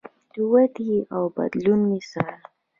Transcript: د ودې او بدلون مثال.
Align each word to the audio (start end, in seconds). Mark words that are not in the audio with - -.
د 0.33 0.35
ودې 0.51 0.93
او 1.15 1.23
بدلون 1.37 1.79
مثال. 1.91 2.35